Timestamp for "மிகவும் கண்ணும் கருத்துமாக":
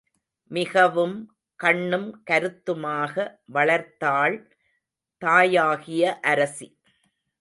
0.51-3.15